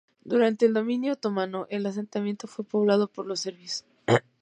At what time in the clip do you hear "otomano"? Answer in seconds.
1.13-1.67